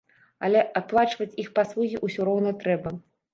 Але 0.45 0.61
аплачваць 0.79 1.27
іх 1.43 1.51
паслугі 1.59 2.01
ўсё 2.09 2.27
роўна 2.31 2.55
трэба. 2.65 2.97